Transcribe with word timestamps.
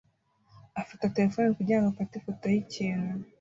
afata 0.81 1.13
terefone 1.15 1.47
kugirango 1.57 1.87
afate 1.89 2.13
ifoto 2.17 2.45
yikintu 2.53 3.13